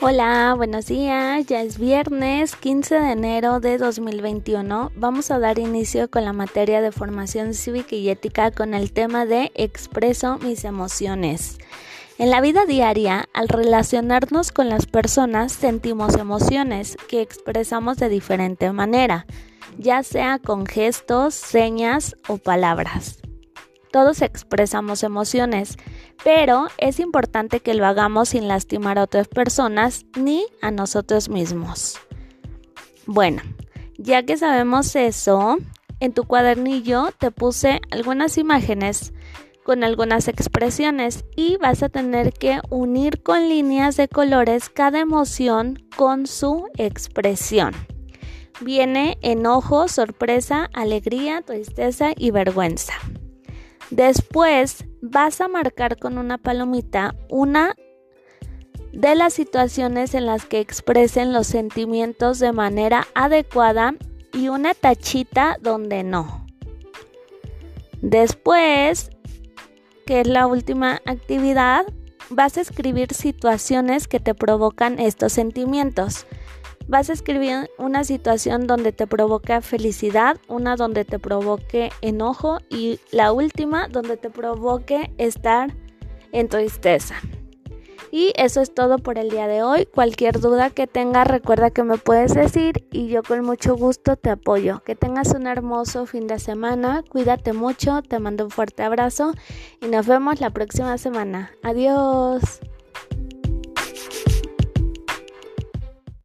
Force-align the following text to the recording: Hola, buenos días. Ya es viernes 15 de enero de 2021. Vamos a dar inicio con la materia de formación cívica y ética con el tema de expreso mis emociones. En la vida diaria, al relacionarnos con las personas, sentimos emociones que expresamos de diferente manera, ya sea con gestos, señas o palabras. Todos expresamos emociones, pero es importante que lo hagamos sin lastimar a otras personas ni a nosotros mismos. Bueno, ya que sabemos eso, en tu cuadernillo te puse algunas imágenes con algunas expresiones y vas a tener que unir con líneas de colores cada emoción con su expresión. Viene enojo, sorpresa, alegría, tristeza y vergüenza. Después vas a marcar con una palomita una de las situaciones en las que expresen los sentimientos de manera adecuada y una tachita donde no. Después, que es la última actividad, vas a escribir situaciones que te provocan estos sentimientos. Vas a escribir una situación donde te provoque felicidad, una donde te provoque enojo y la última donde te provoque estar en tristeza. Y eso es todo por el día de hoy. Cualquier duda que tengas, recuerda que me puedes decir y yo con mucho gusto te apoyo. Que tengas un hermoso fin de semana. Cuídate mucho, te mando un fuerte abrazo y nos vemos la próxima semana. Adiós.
Hola, 0.00 0.54
buenos 0.56 0.86
días. 0.86 1.44
Ya 1.46 1.60
es 1.60 1.76
viernes 1.76 2.54
15 2.54 3.00
de 3.00 3.10
enero 3.10 3.58
de 3.58 3.78
2021. 3.78 4.92
Vamos 4.94 5.32
a 5.32 5.40
dar 5.40 5.58
inicio 5.58 6.08
con 6.08 6.24
la 6.24 6.32
materia 6.32 6.80
de 6.80 6.92
formación 6.92 7.52
cívica 7.52 7.96
y 7.96 8.08
ética 8.08 8.52
con 8.52 8.74
el 8.74 8.92
tema 8.92 9.26
de 9.26 9.50
expreso 9.56 10.38
mis 10.38 10.62
emociones. 10.62 11.58
En 12.16 12.30
la 12.30 12.40
vida 12.40 12.64
diaria, 12.64 13.28
al 13.34 13.48
relacionarnos 13.48 14.52
con 14.52 14.68
las 14.68 14.86
personas, 14.86 15.50
sentimos 15.50 16.14
emociones 16.14 16.96
que 17.08 17.20
expresamos 17.20 17.96
de 17.96 18.08
diferente 18.08 18.70
manera, 18.70 19.26
ya 19.78 20.04
sea 20.04 20.38
con 20.38 20.64
gestos, 20.66 21.34
señas 21.34 22.14
o 22.28 22.38
palabras. 22.38 23.18
Todos 23.90 24.22
expresamos 24.22 25.02
emociones, 25.02 25.76
pero 26.24 26.68
es 26.78 27.00
importante 27.00 27.60
que 27.60 27.74
lo 27.74 27.86
hagamos 27.86 28.30
sin 28.30 28.48
lastimar 28.48 28.98
a 28.98 29.04
otras 29.04 29.28
personas 29.28 30.06
ni 30.16 30.44
a 30.60 30.70
nosotros 30.70 31.28
mismos. 31.28 31.98
Bueno, 33.06 33.42
ya 33.96 34.22
que 34.24 34.36
sabemos 34.36 34.94
eso, 34.96 35.58
en 36.00 36.12
tu 36.12 36.24
cuadernillo 36.24 37.08
te 37.18 37.30
puse 37.30 37.80
algunas 37.90 38.38
imágenes 38.38 39.12
con 39.64 39.84
algunas 39.84 40.28
expresiones 40.28 41.24
y 41.36 41.58
vas 41.58 41.82
a 41.82 41.90
tener 41.90 42.32
que 42.32 42.60
unir 42.70 43.22
con 43.22 43.48
líneas 43.48 43.96
de 43.96 44.08
colores 44.08 44.70
cada 44.70 45.00
emoción 45.00 45.82
con 45.94 46.26
su 46.26 46.68
expresión. 46.78 47.74
Viene 48.60 49.18
enojo, 49.20 49.88
sorpresa, 49.88 50.70
alegría, 50.72 51.42
tristeza 51.42 52.12
y 52.16 52.30
vergüenza. 52.30 52.94
Después 53.90 54.84
vas 55.00 55.40
a 55.40 55.48
marcar 55.48 55.96
con 55.96 56.18
una 56.18 56.38
palomita 56.38 57.14
una 57.28 57.74
de 58.92 59.14
las 59.14 59.34
situaciones 59.34 60.14
en 60.14 60.26
las 60.26 60.44
que 60.44 60.60
expresen 60.60 61.32
los 61.32 61.46
sentimientos 61.46 62.38
de 62.38 62.52
manera 62.52 63.06
adecuada 63.14 63.94
y 64.32 64.48
una 64.48 64.74
tachita 64.74 65.56
donde 65.60 66.02
no. 66.02 66.46
Después, 68.00 69.10
que 70.06 70.20
es 70.20 70.26
la 70.26 70.46
última 70.46 71.00
actividad, 71.04 71.86
vas 72.30 72.56
a 72.56 72.60
escribir 72.60 73.12
situaciones 73.14 74.06
que 74.06 74.20
te 74.20 74.34
provocan 74.34 74.98
estos 74.98 75.32
sentimientos. 75.32 76.26
Vas 76.88 77.10
a 77.10 77.12
escribir 77.12 77.70
una 77.78 78.02
situación 78.02 78.66
donde 78.66 78.92
te 78.92 79.06
provoque 79.06 79.60
felicidad, 79.60 80.38
una 80.48 80.74
donde 80.74 81.04
te 81.04 81.18
provoque 81.18 81.90
enojo 82.00 82.58
y 82.70 82.98
la 83.12 83.32
última 83.32 83.88
donde 83.88 84.16
te 84.16 84.30
provoque 84.30 85.12
estar 85.18 85.74
en 86.32 86.48
tristeza. 86.48 87.16
Y 88.10 88.32
eso 88.36 88.62
es 88.62 88.72
todo 88.72 88.98
por 88.98 89.18
el 89.18 89.28
día 89.28 89.46
de 89.48 89.62
hoy. 89.62 89.86
Cualquier 89.86 90.40
duda 90.40 90.70
que 90.70 90.86
tengas, 90.86 91.26
recuerda 91.26 91.70
que 91.70 91.82
me 91.82 91.98
puedes 91.98 92.34
decir 92.34 92.86
y 92.90 93.08
yo 93.08 93.22
con 93.22 93.44
mucho 93.44 93.76
gusto 93.76 94.16
te 94.16 94.30
apoyo. 94.30 94.82
Que 94.84 94.94
tengas 94.94 95.34
un 95.34 95.46
hermoso 95.46 96.06
fin 96.06 96.26
de 96.26 96.38
semana. 96.38 97.04
Cuídate 97.06 97.52
mucho, 97.52 98.00
te 98.00 98.18
mando 98.18 98.44
un 98.44 98.50
fuerte 98.50 98.82
abrazo 98.82 99.34
y 99.82 99.88
nos 99.88 100.06
vemos 100.06 100.40
la 100.40 100.50
próxima 100.50 100.96
semana. 100.96 101.50
Adiós. 101.62 102.60